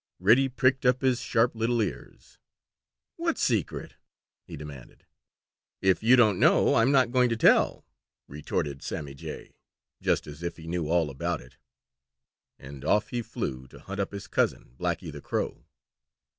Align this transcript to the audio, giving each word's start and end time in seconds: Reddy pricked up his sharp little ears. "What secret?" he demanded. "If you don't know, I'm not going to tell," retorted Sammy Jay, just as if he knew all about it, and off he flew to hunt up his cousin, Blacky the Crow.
Reddy 0.17 0.49
pricked 0.49 0.83
up 0.83 1.01
his 1.03 1.19
sharp 1.21 1.53
little 1.55 1.79
ears. 1.79 2.39
"What 3.17 3.37
secret?" 3.37 3.97
he 4.47 4.57
demanded. 4.57 5.05
"If 5.79 6.01
you 6.01 6.15
don't 6.15 6.39
know, 6.39 6.73
I'm 6.73 6.91
not 6.91 7.11
going 7.11 7.29
to 7.29 7.37
tell," 7.37 7.85
retorted 8.27 8.81
Sammy 8.81 9.13
Jay, 9.13 9.53
just 10.01 10.25
as 10.25 10.41
if 10.41 10.57
he 10.57 10.65
knew 10.65 10.87
all 10.89 11.11
about 11.11 11.39
it, 11.39 11.57
and 12.57 12.83
off 12.83 13.09
he 13.09 13.21
flew 13.21 13.67
to 13.67 13.79
hunt 13.79 13.99
up 13.99 14.11
his 14.11 14.25
cousin, 14.25 14.73
Blacky 14.79 15.11
the 15.11 15.21
Crow. 15.21 15.65